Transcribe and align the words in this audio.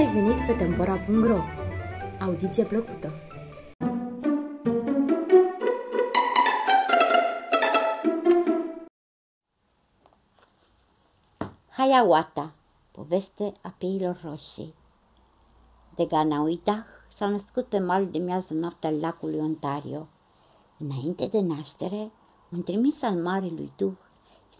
ai 0.00 0.12
venit 0.12 0.46
pe 0.46 0.52
Tempora.ro! 0.52 1.38
Audiție 2.20 2.64
plăcută! 2.64 3.12
Hayawata, 11.68 12.52
poveste 12.92 13.52
a 13.62 13.74
peilor 13.78 14.20
roșii. 14.24 14.74
De 15.94 16.04
Ganauitah 16.04 16.84
s-a 17.16 17.28
născut 17.28 17.66
pe 17.66 17.78
malul 17.78 18.10
de 18.10 18.18
miază 18.18 18.54
noapte 18.54 18.86
al 18.86 19.00
lacului 19.00 19.38
Ontario. 19.38 20.08
Înainte 20.78 21.26
de 21.26 21.40
naștere, 21.40 22.12
un 22.50 22.62
trimis 22.62 23.02
al 23.02 23.14
Marelui 23.14 23.72
Duh 23.76 23.96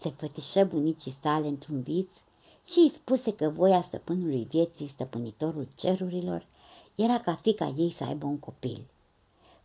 se 0.01 0.09
fătișă 0.09 0.63
bunicii 0.63 1.17
sale 1.21 1.47
într-un 1.47 1.81
vis 1.81 2.07
și 2.71 2.79
îi 2.79 2.91
spuse 2.95 3.33
că 3.35 3.49
voia 3.49 3.81
stăpânului 3.81 4.47
vieții, 4.49 4.91
stăpânitorul 4.93 5.67
cerurilor, 5.75 6.45
era 6.95 7.19
ca 7.19 7.35
fica 7.35 7.73
ei 7.77 7.93
să 7.97 8.03
aibă 8.03 8.25
un 8.25 8.39
copil. 8.39 8.85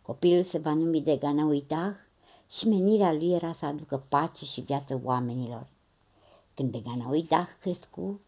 Copilul 0.02 0.45
se 0.45 0.59
va 0.59 0.74
numi 0.74 1.02
de 1.02 1.16
Ganauitah 1.16 1.95
și 2.50 2.69
menirea 2.69 3.12
lui 3.12 3.33
era 3.33 3.52
să 3.52 3.66
aducă 3.66 4.05
pace 4.09 4.45
și 4.45 4.61
viață 4.61 5.00
oamenilor. 5.05 5.66
Când 6.55 6.73
de 6.73 6.78
Ganauitah 6.78 7.47
crescu, 7.61 8.20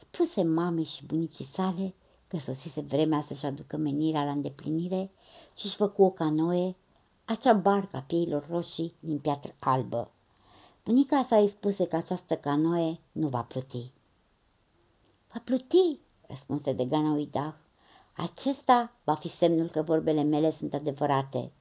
spuse 0.00 0.42
mamei 0.42 0.84
și 0.84 1.06
bunicii 1.06 1.48
sale 1.52 1.94
că 2.28 2.38
sosise 2.38 2.80
vremea 2.80 3.24
să-și 3.28 3.46
aducă 3.46 3.76
menirea 3.76 4.24
la 4.24 4.30
îndeplinire 4.30 5.10
și 5.56 5.66
își 5.66 5.76
făcu 5.76 6.02
o 6.02 6.10
canoe, 6.10 6.76
acea 7.24 7.52
barca 7.52 8.04
pieilor 8.06 8.46
roșii 8.50 8.94
din 9.00 9.18
piatră 9.18 9.54
albă. 9.58 10.10
Bunica 10.84 11.26
sa 11.28 11.36
îi 11.36 11.48
spuse 11.48 11.86
că 11.86 11.96
această 11.96 12.34
canoe 12.34 12.98
nu 13.12 13.28
va 13.28 13.40
pluti. 13.40 13.92
Va 15.34 15.40
pluti, 15.44 15.98
răspunse 16.26 16.72
de 16.72 16.84
Ganauidah. 16.84 17.54
Acesta 18.16 18.92
va 19.04 19.14
fi 19.14 19.28
semnul 19.28 19.68
că 19.68 19.82
vorbele 19.82 20.22
mele 20.22 20.52
sunt 20.52 20.74
adevărate. 20.74 21.52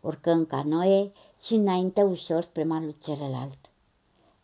Urcă 0.00 0.30
în 0.30 0.46
canoe 0.46 1.12
și 1.42 1.54
înainte 1.54 2.02
ușor 2.02 2.42
spre 2.42 2.64
malul 2.64 2.96
celălalt. 3.02 3.58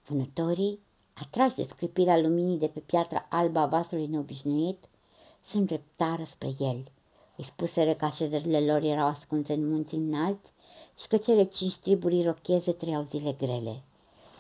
Vânătorii, 0.07 0.81
atrași 1.15 1.55
de 1.55 1.67
scripirea 1.71 2.19
luminii 2.19 2.59
de 2.59 2.67
pe 2.67 2.81
piatra 2.81 3.27
albă 3.31 3.59
a 3.59 3.67
vasului 3.67 4.07
neobișnuit, 4.07 4.85
se 5.51 5.57
îndreptară 5.57 6.25
spre 6.25 6.49
el. 6.59 6.85
Îi 7.37 7.45
spuseră 7.45 7.95
că 7.95 8.05
așezările 8.05 8.61
lor 8.61 8.83
erau 8.83 9.07
ascunse 9.07 9.53
în 9.53 9.71
munți 9.71 9.95
înalți 9.95 10.53
și 11.01 11.09
că 11.09 11.17
cele 11.17 11.45
cinci 11.45 11.77
triburi 11.77 12.25
rocheze 12.25 12.73
trăiau 12.73 13.07
zile 13.11 13.33
grele. 13.33 13.83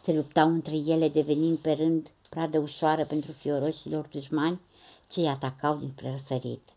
Se 0.05 0.13
luptau 0.13 0.49
între 0.49 0.77
ele, 0.77 1.09
devenind 1.09 1.59
pe 1.59 1.73
rând 1.73 2.11
pradă 2.37 2.59
ușoară 2.59 3.05
pentru 3.05 3.33
fioroșilor 3.33 4.07
dușmani 4.07 4.61
ce 5.09 5.21
îi 5.21 5.29
atacau 5.29 5.77
din 5.77 5.95
răsărit. 5.97 6.69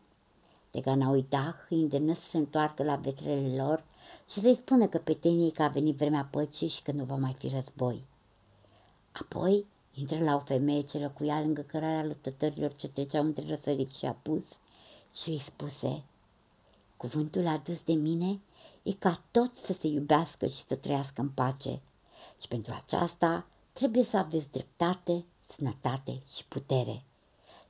De 0.71 0.79
Ganauidah 0.79 1.55
îi 1.69 1.81
îndemnă 1.81 2.13
să 2.13 2.21
se 2.29 2.37
întoarcă 2.37 2.83
la 2.83 2.95
vetrele 2.95 3.55
lor 3.63 3.83
și 4.31 4.41
să-i 4.41 4.55
spună 4.55 4.87
că 4.87 4.97
peteniei 4.97 5.51
că 5.51 5.63
a 5.63 5.67
venit 5.67 5.95
vremea 5.95 6.27
păcii 6.31 6.67
și 6.67 6.81
că 6.81 6.91
nu 6.91 7.03
va 7.03 7.15
mai 7.15 7.35
fi 7.39 7.47
război. 7.47 8.05
Apoi 9.11 9.65
intră 9.93 10.23
la 10.23 10.35
o 10.35 10.39
femeie 10.39 10.81
ce 10.81 10.97
locuia 10.97 11.39
lângă 11.39 11.61
cărarea 11.61 12.05
luptătorilor 12.05 12.75
ce 12.75 12.87
treceau 12.87 13.23
între 13.23 13.45
răsărit 13.47 13.91
și 13.91 14.05
apus 14.05 14.43
și 15.21 15.29
îi 15.29 15.43
spuse, 15.45 16.03
Cuvântul 16.97 17.47
adus 17.47 17.83
de 17.85 17.93
mine 17.93 18.39
e 18.83 18.93
ca 18.93 19.23
toți 19.31 19.59
să 19.65 19.73
se 19.73 19.87
iubească 19.87 20.47
și 20.47 20.65
să 20.67 20.75
trăiască 20.75 21.21
în 21.21 21.29
pace 21.29 21.81
și 22.41 22.47
pentru 22.47 22.73
aceasta 22.83 23.45
trebuie 23.73 24.03
să 24.03 24.17
aveți 24.17 24.51
dreptate, 24.51 25.25
sănătate 25.57 26.21
și 26.35 26.45
putere. 26.47 27.03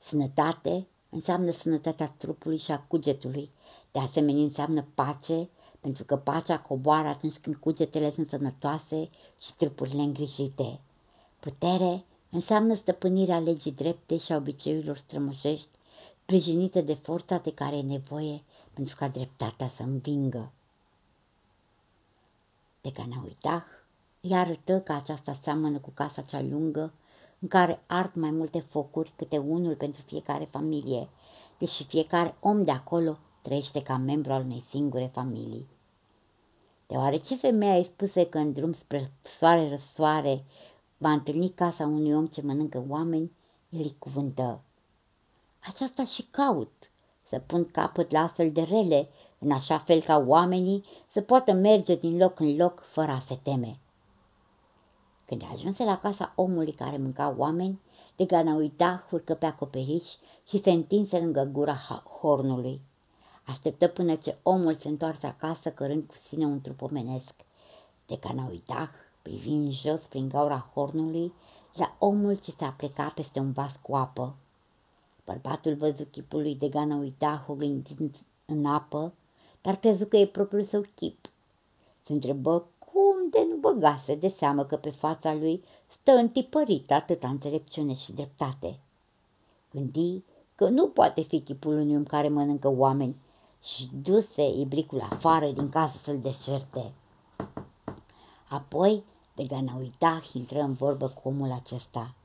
Sănătate 0.10 0.88
înseamnă 1.10 1.52
sănătatea 1.52 2.14
trupului 2.18 2.58
și 2.58 2.72
a 2.72 2.80
cugetului, 2.80 3.50
de 3.92 4.00
asemenea 4.00 4.44
înseamnă 4.44 4.86
pace, 4.96 5.50
pentru 5.80 6.04
că 6.04 6.16
pacea 6.16 6.60
coboară 6.60 7.08
atunci 7.08 7.38
când 7.38 7.56
cugetele 7.56 8.12
sunt 8.12 8.30
sănătoase 8.30 9.10
și 9.42 9.54
trupurile 9.58 10.02
îngrijite. 10.02 10.80
Putere 11.40 12.06
înseamnă 12.30 12.76
stăpânirea 12.76 13.40
legii 13.40 13.72
drepte 13.72 14.18
și 14.18 14.32
a 14.32 14.36
obiceiurilor 14.36 14.98
strămoșești, 14.98 15.70
sprijinită 16.22 16.82
de 16.82 16.94
forța 16.94 17.38
de 17.38 17.54
care 17.54 17.76
e 17.76 17.82
nevoie 17.82 18.44
pentru 18.74 18.96
ca 18.96 19.08
dreptatea 19.08 19.72
să 19.76 19.82
învingă. 19.82 20.52
De 22.82 22.90
Ganauitah 22.90 23.64
îi 24.22 24.36
arătă 24.36 24.80
că 24.80 24.92
aceasta 24.92 25.40
seamănă 25.44 25.80
cu 25.80 25.90
casa 25.90 26.22
cea 26.22 26.42
lungă, 26.42 26.94
în 27.40 27.48
care 27.48 27.84
ard 27.88 28.16
mai 28.16 28.32
multe 28.32 28.60
focuri, 28.60 29.14
câte 29.16 29.38
unul 29.38 29.76
pentru 29.76 30.02
fiecare 30.06 30.48
familie, 30.52 31.10
deși 31.58 31.84
fiecare 31.84 32.36
om 32.40 32.64
de 32.64 32.72
acolo 32.72 33.18
trăiește 33.42 33.82
ca 33.82 33.98
membru 33.98 34.34
al 34.34 34.44
unei 34.44 34.64
singure 34.70 35.10
familii. 35.14 35.68
Deoarece 36.88 37.36
femeia 37.36 37.76
îi 37.76 37.84
spuse 37.94 38.26
că 38.26 38.38
în 38.38 38.54
drum 38.54 38.74
spre 38.74 39.12
soare 39.38 39.70
răsoare 39.70 40.46
va 40.98 41.12
întâlni 41.12 41.50
casa 41.50 41.84
unui 41.84 42.14
om 42.14 42.26
ce 42.28 42.42
mănâncă 42.42 42.86
oameni, 42.88 43.32
el 43.70 43.80
îi 43.80 43.96
cuvântă. 44.00 44.62
Aceasta 45.60 46.06
și 46.06 46.28
caut, 46.32 46.92
să 47.30 47.40
pun 47.40 47.66
capăt 47.72 48.12
la 48.12 48.20
astfel 48.20 48.52
de 48.52 48.62
rele, 48.62 49.10
în 49.40 49.52
așa 49.52 49.78
fel 49.78 50.02
ca 50.02 50.24
oamenii 50.28 50.86
să 51.14 51.22
poată 51.22 51.52
merge 51.52 51.96
din 51.96 52.18
loc 52.18 52.40
în 52.40 52.56
loc 52.56 52.84
fără 52.94 53.12
a 53.12 53.20
se 53.28 53.40
teme. 53.44 53.80
Când 55.30 55.44
ajunse 55.54 55.84
la 55.84 56.00
casa 56.00 56.34
omului 56.36 56.72
care 56.72 56.98
mânca 56.98 57.36
oameni, 57.38 57.80
Legana 58.16 58.56
uita, 58.56 59.08
urcă 59.12 59.34
pe 59.34 59.46
acoperiș 59.46 60.04
și 60.48 60.62
se 60.62 60.72
întinse 60.72 61.20
lângă 61.20 61.50
gura 61.52 62.04
hornului. 62.20 62.82
Așteptă 63.46 63.88
până 63.88 64.16
ce 64.16 64.38
omul 64.44 64.76
se 64.76 64.88
întoarce 64.88 65.28
acasă 65.28 65.70
cărând 65.70 66.04
cu 66.08 66.14
sine 66.28 66.46
un 66.46 66.62
trup 66.62 66.82
omenesc. 66.82 67.34
Legana 68.08 68.48
uita, 68.50 68.92
privind 69.22 69.72
jos 69.72 70.02
prin 70.02 70.30
gaura 70.30 70.70
hornului, 70.74 71.34
la 71.74 71.96
omul 72.00 72.36
ce 72.36 72.52
se 72.58 72.64
apleca 72.64 73.12
peste 73.16 73.40
un 73.40 73.52
vas 73.52 73.80
cu 73.82 73.96
apă. 73.96 74.36
Bărbatul 75.26 75.76
văzu 75.76 76.04
chipul 76.04 76.42
lui 76.42 76.56
de 76.56 76.70
Gana 76.70 76.96
uita 76.96 77.46
oglindind 77.48 78.16
în 78.46 78.66
apă, 78.66 79.14
dar 79.62 79.76
crezu 79.76 80.06
că 80.06 80.18
e 80.18 80.28
propriul 80.28 80.66
său 80.66 80.86
chip. 80.96 81.30
Se 82.04 82.14
întrebă 82.14 82.68
cum 83.30 83.42
de 83.42 83.48
nu 83.50 83.60
băgase 83.60 84.16
de 84.16 84.28
seamă 84.38 84.64
că 84.64 84.76
pe 84.76 84.90
fața 84.90 85.34
lui 85.34 85.64
stă 86.00 86.12
întipărită 86.12 86.94
atâta 86.94 87.28
înțelepciune 87.28 87.96
și 87.96 88.12
dreptate. 88.12 88.80
Gândi 89.72 90.24
că 90.56 90.70
nu 90.70 90.88
poate 90.88 91.22
fi 91.22 91.40
chipul 91.42 91.74
unui 91.74 91.96
om 91.96 92.04
care 92.04 92.30
mănâncă 92.30 92.68
oameni 92.68 93.16
și 93.64 93.90
duse 94.02 94.48
ibricul 94.48 95.08
afară 95.10 95.52
din 95.52 95.70
casă 95.70 95.98
să-l 96.04 96.20
deșerte. 96.22 96.94
Apoi, 98.50 99.04
de 99.36 99.44
Ganauitah 99.44 100.30
intră 100.34 100.60
în 100.60 100.74
vorbă 100.74 101.08
cu 101.08 101.28
omul 101.28 101.52
acesta. 101.52 102.16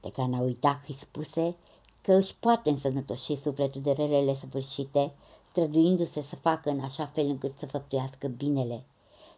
De 0.00 0.10
Ganauitah 0.16 0.78
îi 0.88 0.98
spuse 1.00 1.56
că 2.02 2.12
își 2.12 2.36
poate 2.40 2.70
însănătoși 2.70 3.36
sufletul 3.36 3.80
de 3.80 3.92
relele 3.92 4.34
săvârșite, 4.34 5.12
străduindu-se 5.50 6.22
să 6.22 6.36
facă 6.36 6.70
în 6.70 6.80
așa 6.80 7.06
fel 7.06 7.26
încât 7.26 7.52
să 7.58 7.66
făptuiască 7.66 8.26
binele 8.26 8.84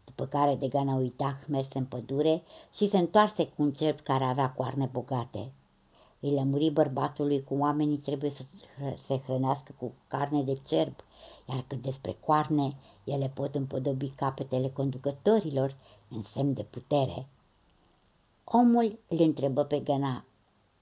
după 0.05 0.27
care 0.27 0.55
de 0.55 0.69
Gana 0.69 0.95
Uitah 0.95 1.37
merse 1.47 1.79
în 1.79 1.85
pădure 1.85 2.43
și 2.75 2.89
se 2.89 2.99
întoarse 2.99 3.47
cu 3.47 3.63
un 3.63 3.73
cerb 3.73 4.01
care 4.01 4.25
avea 4.25 4.53
coarne 4.53 4.89
bogate. 4.93 5.53
Îi 6.21 6.35
lămuri 6.35 6.71
bărbatului 6.71 7.45
cu 7.45 7.55
oamenii 7.55 7.97
trebuie 7.97 8.31
să 8.31 8.43
se 9.07 9.19
hrănească 9.19 9.75
cu 9.79 9.93
carne 10.09 10.43
de 10.43 10.59
cerb, 10.67 10.95
iar 11.49 11.65
cât 11.67 11.83
despre 11.83 12.17
coarne, 12.25 12.77
ele 13.05 13.33
pot 13.35 13.55
împodobi 13.55 14.09
capetele 14.09 14.69
conducătorilor 14.69 15.77
în 16.09 16.23
semn 16.23 16.55
de 16.55 16.63
putere. 16.63 17.27
Omul 18.45 18.99
îl 19.09 19.21
întrebă 19.21 19.65
pe 19.65 19.81
Gana 19.81 20.25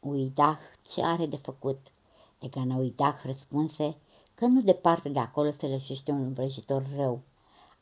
Uitah 0.01 0.59
ce 0.83 1.03
are 1.03 1.27
de 1.27 1.37
făcut. 1.37 1.79
De 2.39 2.49
Gana 2.49 2.77
Uitah 2.77 3.17
răspunse 3.25 3.97
că 4.35 4.47
nu 4.47 4.61
departe 4.61 5.09
de 5.09 5.19
acolo 5.19 5.51
se 5.51 5.67
lășește 5.67 6.11
un 6.11 6.33
vrăjitor 6.33 6.87
rău. 6.97 7.21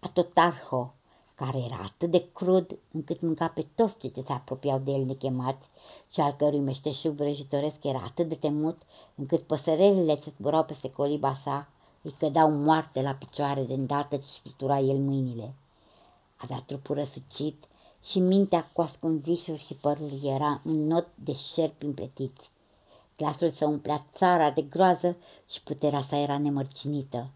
Atotarho, 0.00 0.94
care 1.38 1.58
era 1.58 1.80
atât 1.82 2.10
de 2.10 2.28
crud 2.32 2.78
încât 2.92 3.20
mânca 3.20 3.48
pe 3.48 3.66
toți 3.74 3.98
cei 3.98 4.12
ce 4.12 4.22
se 4.26 4.32
apropiau 4.32 4.78
de 4.78 4.90
el 4.90 5.04
nechemați 5.04 5.66
și 6.12 6.20
al 6.20 6.34
cărui 6.38 6.60
meșteșug 6.60 7.14
vrăjitoresc 7.14 7.84
era 7.84 8.02
atât 8.04 8.28
de 8.28 8.34
temut 8.34 8.82
încât 9.14 9.42
păsărelile 9.42 10.14
ce 10.14 10.32
zburau 10.38 10.64
peste 10.64 10.90
coliba 10.90 11.40
sa 11.44 11.68
îi 12.02 12.14
cădeau 12.18 12.50
moarte 12.50 13.02
la 13.02 13.12
picioare 13.14 13.62
de 13.62 13.74
îndată 13.74 14.16
ce 14.16 14.26
scritura 14.38 14.78
el 14.78 14.96
mâinile. 14.96 15.54
Avea 16.36 16.62
trupul 16.66 16.94
răsucit 16.94 17.64
și 18.04 18.18
mintea 18.18 18.70
cu 18.72 18.80
ascunzișuri 18.80 19.64
și 19.66 19.74
părul 19.74 20.20
era 20.22 20.60
un 20.64 20.86
not 20.86 21.06
de 21.14 21.34
șerpi 21.54 21.84
împletiți. 21.84 22.50
Glasul 23.16 23.50
să 23.50 23.66
umplea 23.66 24.06
țara 24.16 24.50
de 24.50 24.62
groază 24.62 25.16
și 25.50 25.62
puterea 25.62 26.02
sa 26.08 26.16
era 26.16 26.38
nemărcinită. 26.38 27.30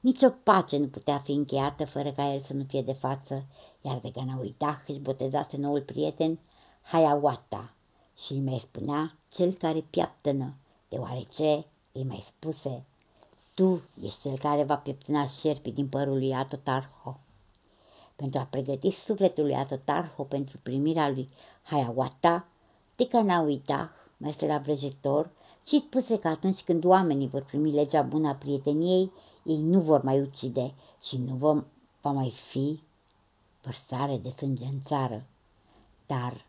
Nici 0.00 0.22
o 0.22 0.30
pace 0.30 0.76
nu 0.76 0.86
putea 0.86 1.18
fi 1.18 1.32
încheiată 1.32 1.84
fără 1.84 2.12
ca 2.12 2.32
el 2.32 2.40
să 2.40 2.52
nu 2.52 2.64
fie 2.64 2.82
de 2.82 2.92
față, 2.92 3.44
iar 3.80 3.98
de 3.98 4.10
Gana 4.10 4.38
uita 4.40 4.82
își 4.86 4.98
botezase 4.98 5.56
noul 5.56 5.82
prieten 5.82 6.38
Hayawata 6.82 7.72
și 8.24 8.32
îi 8.32 8.40
mai 8.40 8.62
spunea 8.68 9.14
cel 9.28 9.52
care 9.52 9.80
piaptănă, 9.90 10.54
deoarece 10.88 11.66
îi 11.92 12.04
mai 12.04 12.24
spuse, 12.28 12.84
tu 13.54 13.82
ești 14.02 14.20
cel 14.20 14.38
care 14.38 14.64
va 14.64 14.76
pieptăna 14.76 15.28
șerpii 15.40 15.72
din 15.72 15.88
părul 15.88 16.18
lui 16.18 16.34
Atotarho. 16.34 17.20
Pentru 18.16 18.40
a 18.40 18.42
pregăti 18.50 18.90
sufletul 18.90 19.44
lui 19.44 19.54
Atotarho 19.54 20.22
pentru 20.22 20.58
primirea 20.62 21.08
lui 21.08 21.28
Hayawata, 21.62 22.46
Ticanauitah 22.94 23.88
merse 24.16 24.46
la 24.46 24.58
vrăjitor 24.58 25.30
și 25.66 25.84
spuse 25.86 26.18
că 26.18 26.28
atunci 26.28 26.60
când 26.60 26.84
oamenii 26.84 27.28
vor 27.28 27.42
primi 27.42 27.72
legea 27.72 28.02
bună 28.02 28.28
a 28.28 28.34
prieteniei, 28.34 29.12
ei 29.48 29.60
nu 29.60 29.80
vor 29.80 30.02
mai 30.02 30.20
ucide 30.20 30.74
și 31.02 31.16
nu 31.16 31.34
va, 31.34 31.64
va 32.00 32.10
mai 32.10 32.34
fi 32.50 32.82
vărsare 33.62 34.16
de 34.16 34.28
sânge 34.36 34.64
în 34.64 34.82
țară. 34.86 35.26
Dar 36.06 36.46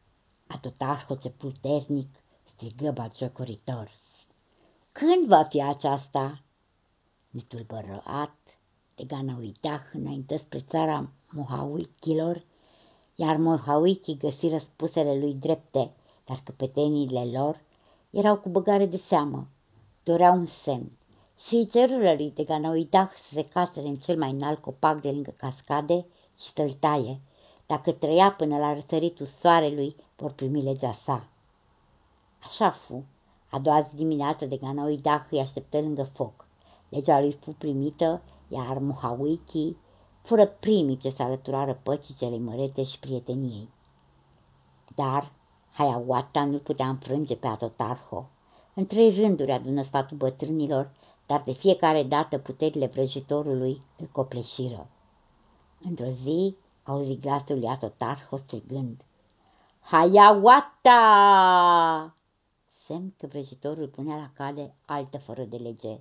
Atotarho 0.48 1.16
ce 1.16 1.30
puternic 1.30 2.08
strigă 2.54 2.92
batjocoritor. 2.92 3.92
Când 4.92 5.28
va 5.28 5.44
fi 5.44 5.62
aceasta? 5.62 6.42
Netulbărat, 7.30 8.36
Tegana 8.96 9.38
uita 9.40 9.84
înainte 9.94 10.38
spre 10.38 10.60
țara 10.60 11.10
Mohawikilor, 11.30 12.44
iar 13.16 13.38
Mohawikii 13.38 14.18
găsi 14.18 14.48
răspusele 14.48 15.20
lui 15.20 15.34
drepte, 15.34 15.92
dar 16.26 16.42
căpeteniile 16.44 17.26
lor 17.26 17.62
erau 18.10 18.38
cu 18.38 18.50
băgare 18.50 18.86
de 18.86 18.98
seamă, 18.98 19.48
doreau 20.04 20.38
un 20.38 20.48
semn 20.64 20.99
și 21.48 21.56
îi 21.56 21.68
cerură 21.68 22.14
lui 22.14 22.30
Tegana 22.30 22.70
uita 22.70 23.12
să 23.16 23.34
se 23.34 23.48
casere 23.48 23.88
în 23.88 23.96
cel 23.96 24.18
mai 24.18 24.32
înalt 24.32 24.62
copac 24.62 25.02
de 25.02 25.12
lângă 25.12 25.34
cascade 25.38 26.06
și 26.38 26.52
să-l 26.56 26.72
taie. 26.72 27.20
Dacă 27.66 27.92
trăia 27.92 28.32
până 28.32 28.58
la 28.58 28.74
răsăritul 28.74 29.26
soarelui, 29.42 29.96
vor 30.16 30.32
primi 30.32 30.62
legea 30.62 30.94
sa. 31.04 31.28
Așa 32.44 32.72
fu. 32.72 33.04
A 33.50 33.60
doua 33.60 33.82
zi 33.82 33.96
dimineață 33.96 34.46
de 34.46 34.58
Ganaoidah 34.58 35.26
îi 35.30 35.40
așteptă 35.40 35.80
lângă 35.80 36.04
foc. 36.14 36.48
Legea 36.90 37.20
lui 37.20 37.38
fu 37.42 37.52
primită, 37.52 38.22
iar 38.48 38.78
Muhawiki 38.78 39.76
fură 40.22 40.46
primii 40.46 40.98
ce 40.98 41.10
se 41.10 41.24
alăturară 41.24 41.80
păcii 41.84 42.16
celei 42.16 42.40
mărete 42.40 42.84
și 42.84 43.00
prieteniei. 43.00 43.70
Dar 44.96 45.32
Hayawata 45.72 46.46
nu 46.46 46.58
putea 46.58 46.88
înfrânge 46.88 47.36
pe 47.36 47.48
Atotarho. 47.48 48.30
În 48.74 48.86
trei 48.86 49.16
rânduri 49.16 49.52
adună 49.52 49.84
sfatul 49.84 50.18
bătrânilor, 50.18 50.92
dar 51.30 51.42
de 51.46 51.52
fiecare 51.52 52.04
dată 52.04 52.38
puterile 52.38 52.86
vrăjitorului 52.86 53.82
îl 53.98 54.10
copleșiră. 54.12 54.88
Într-o 55.82 56.06
zi 56.06 56.56
auzi 56.84 57.20
glasul 57.20 57.60
lui 57.60 57.68
Atotarho 57.68 58.38
strigând, 58.38 59.02
Hayawata! 59.80 60.94
Semn 62.86 63.14
că 63.18 63.28
vrăjitorul 63.28 63.88
punea 63.88 64.16
la 64.16 64.30
cale 64.34 64.76
altă 64.86 65.18
fără 65.18 65.44
de 65.44 65.58
lege. 65.58 66.00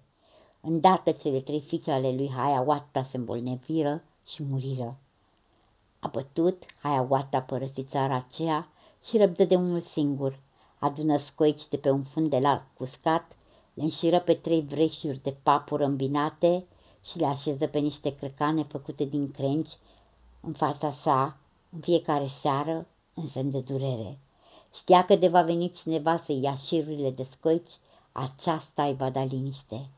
Îndată 0.61 1.11
cele 1.11 1.41
trei 1.41 1.61
fiice 1.61 1.91
ale 1.91 2.13
lui 2.13 2.31
Hayawata 2.31 3.03
se 3.03 3.17
îmbolnăviră 3.17 4.03
și 4.27 4.43
muriră. 4.43 4.97
Apătut, 6.01 6.65
Hayawata 6.83 7.41
părăsi 7.41 7.85
țara 7.85 8.15
aceea 8.15 8.69
și 9.05 9.17
răbdă 9.17 9.45
de 9.45 9.57
unul 9.57 9.81
singur. 9.81 10.39
Adună 10.79 11.19
scoici 11.19 11.69
de 11.69 11.77
pe 11.77 11.91
un 11.91 12.03
fund 12.03 12.31
de 12.31 12.39
lac 12.39 12.63
uscat, 12.79 13.37
le 13.79 13.85
înșiră 13.85 14.21
pe 14.21 14.35
trei 14.35 14.61
vreșuri 14.63 15.23
de 15.23 15.37
papură 15.43 15.85
îmbinate 15.85 16.67
și 17.05 17.19
le 17.19 17.27
așeză 17.27 17.67
pe 17.67 17.79
niște 17.79 18.17
crăcane 18.17 18.63
făcute 18.63 19.05
din 19.05 19.31
crengi 19.31 19.71
în 20.41 20.53
fața 20.53 20.93
sa 20.93 21.37
în 21.71 21.81
fiecare 21.81 22.29
seară 22.43 22.87
în 23.15 23.27
semn 23.29 23.51
de 23.51 23.61
durere. 23.61 24.19
Știa 24.75 25.05
că 25.05 25.17
de 25.17 25.29
va 25.29 25.43
veni 25.43 25.71
cineva 25.71 26.17
să 26.17 26.33
ia 26.33 26.57
șirurile 26.57 27.11
de 27.11 27.27
scoici, 27.31 27.73
aceasta 28.13 28.85
îi 28.85 28.95
va 28.95 29.11
da 29.11 29.25
liniște. 29.25 29.89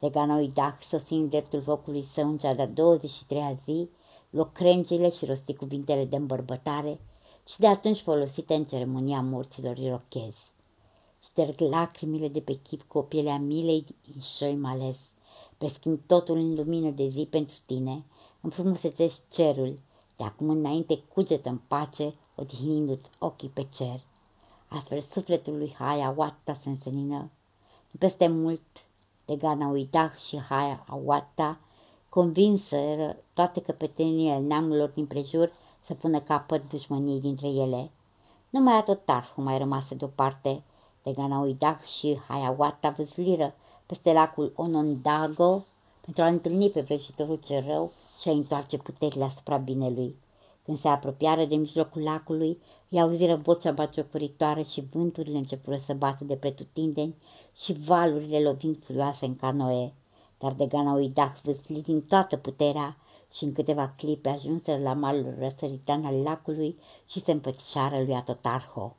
Teganoidac, 0.00 0.82
sosind 0.82 1.30
dreptul 1.30 1.62
focului 1.62 2.04
său 2.14 2.28
în 2.28 2.38
cea 2.38 2.54
de-a 2.54 2.68
23-a 2.68 3.58
zi, 3.64 3.88
luă 4.30 4.50
crengile 4.52 5.10
și 5.10 5.24
rosti 5.24 5.54
cuvintele 5.54 6.04
de 6.04 6.16
îmbărbătare 6.16 7.00
și 7.48 7.58
de 7.58 7.66
atunci 7.66 8.00
folosite 8.00 8.54
în 8.54 8.64
ceremonia 8.64 9.20
morților 9.20 9.78
irochezi. 9.78 10.52
Șterg 11.24 11.60
lacrimile 11.60 12.28
de 12.28 12.40
pe 12.40 12.58
chip 12.62 12.82
cu 12.82 12.98
o 12.98 13.02
pielea 13.02 13.38
milei 13.38 13.84
din 14.04 14.22
șoi 14.36 14.56
males, 14.56 14.96
preschind 15.58 16.00
totul 16.06 16.36
în 16.36 16.54
lumină 16.54 16.90
de 16.90 17.08
zi 17.08 17.26
pentru 17.30 17.56
tine, 17.66 18.04
înfrumusețești 18.40 19.20
cerul, 19.30 19.74
de 20.16 20.24
acum 20.24 20.48
înainte 20.48 21.02
cugetă 21.14 21.48
în 21.48 21.60
pace, 21.68 22.14
odihnindu-ți 22.34 23.10
ochii 23.18 23.48
pe 23.48 23.66
cer. 23.76 24.00
Astfel 24.68 25.04
sufletul 25.12 25.58
lui 25.58 25.74
Haya 25.78 26.14
Watta 26.16 26.58
se 26.62 26.68
însenină. 26.68 27.30
Peste 27.98 28.28
mult, 28.28 28.60
de 29.24 29.36
Gana 29.36 29.68
Uitah 29.68 30.12
și 30.28 30.38
Haya 30.38 30.84
Awatta, 30.88 31.60
convinseră 32.08 33.16
toate 33.34 33.60
căpetenile 33.60 34.38
neamurilor 34.38 34.88
din 34.88 35.06
prejur 35.06 35.52
să 35.86 35.94
pună 35.94 36.20
capăt 36.20 36.68
dușmăniei 36.68 37.20
dintre 37.20 37.48
ele. 37.48 37.90
Numai 38.50 38.74
Atotarhu 38.74 39.40
mai 39.40 39.58
rămase 39.58 39.94
deoparte, 39.94 40.62
de 41.04 41.12
Gana 41.12 41.38
Uitah 41.38 41.78
și 41.98 42.18
Hayawata 42.28 42.90
văzliră 42.90 43.54
peste 43.86 44.12
lacul 44.12 44.52
Onondago 44.56 45.64
pentru 46.00 46.22
a 46.22 46.26
întâlni 46.26 46.70
pe 46.70 46.80
vrăjitorul 46.80 47.40
cel 47.46 47.64
rău 47.66 47.92
și 48.20 48.28
a 48.28 48.32
întoarce 48.32 48.76
puterile 48.76 49.24
asupra 49.24 49.56
binelui. 49.56 50.16
Când 50.64 50.78
se 50.78 50.88
apropiară 50.88 51.44
de 51.44 51.54
mijlocul 51.54 52.02
lacului, 52.02 52.58
îi 52.88 53.00
auziră 53.00 53.36
vocea 53.36 53.72
baciocuritoare 53.72 54.62
și 54.62 54.84
vânturile 54.92 55.36
începură 55.36 55.76
să 55.86 55.94
bată 55.94 56.24
de 56.24 56.36
pretutindeni 56.36 57.14
și 57.62 57.72
valurile 57.72 58.40
lovind 58.40 58.84
furioase 58.84 59.24
în 59.24 59.36
canoe. 59.36 59.92
Dar 60.38 60.52
de 60.52 60.66
gana 60.66 60.92
uidac 60.92 61.40
vâsli 61.40 61.82
din 61.82 62.02
toată 62.02 62.36
puterea 62.36 62.96
și 63.32 63.44
în 63.44 63.52
câteva 63.52 63.88
clipe 63.96 64.28
ajunseră 64.28 64.82
la 64.82 64.92
malul 64.92 65.34
răsăritan 65.38 66.04
al 66.04 66.22
lacului 66.22 66.78
și 67.06 67.22
se 67.22 67.32
împățișară 67.32 68.02
lui 68.02 68.14
Atotarho. 68.14 68.96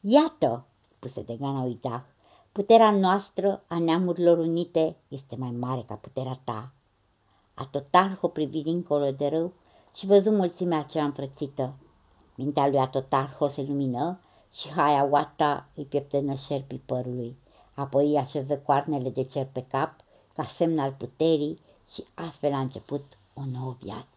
Iată, 0.00 0.66
spuse 0.96 1.22
de 1.22 1.36
gana 1.36 1.62
uidac, 1.62 2.04
puterea 2.52 2.90
noastră 2.90 3.62
a 3.68 3.78
neamurilor 3.78 4.38
unite 4.38 4.96
este 5.08 5.36
mai 5.36 5.50
mare 5.50 5.82
ca 5.86 5.94
puterea 5.94 6.40
ta. 6.44 6.72
Atotarho 7.54 8.28
privi 8.28 8.62
dincolo 8.62 9.10
de 9.10 9.26
râu 9.26 9.52
și 9.94 10.06
văzu 10.06 10.30
mulțimea 10.30 10.78
aceea 10.78 11.04
împrățită. 11.04 11.74
Mintea 12.36 12.68
lui 12.68 12.78
Atotarho 12.78 13.48
se 13.48 13.62
lumină 13.62 14.20
și 14.52 14.68
Hayawata 14.68 15.68
îi 15.74 15.84
pieptănă 15.84 16.34
șerpii 16.34 16.82
părului. 16.86 17.36
Apoi 17.74 18.06
îi 18.06 18.18
așeză 18.18 18.58
coarnele 18.58 19.10
de 19.10 19.24
cer 19.24 19.48
pe 19.52 19.64
cap 19.68 20.00
ca 20.34 20.44
semn 20.56 20.78
al 20.78 20.92
puterii 20.92 21.60
și 21.92 22.04
astfel 22.14 22.52
a 22.52 22.60
început 22.60 23.04
o 23.34 23.42
nouă 23.44 23.76
viață. 23.80 24.15